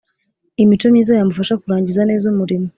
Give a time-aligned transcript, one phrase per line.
[0.63, 2.67] Imico myiza yamufasha kurangiza neza umurimo